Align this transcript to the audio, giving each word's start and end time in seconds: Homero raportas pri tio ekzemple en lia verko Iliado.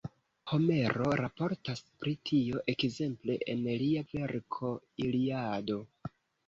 Homero 0.53 1.11
raportas 1.21 1.83
pri 1.99 2.15
tio 2.31 2.65
ekzemple 2.75 3.39
en 3.55 3.65
lia 3.85 4.05
verko 4.17 4.77
Iliado. 5.09 5.81